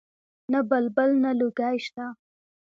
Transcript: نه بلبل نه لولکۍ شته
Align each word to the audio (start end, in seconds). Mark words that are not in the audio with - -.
نه 0.51 0.59
بلبل 0.69 1.09
نه 1.23 1.31
لولکۍ 1.39 1.77
شته 1.85 2.05